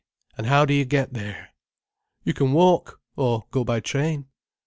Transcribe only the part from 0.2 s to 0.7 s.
"Really—and how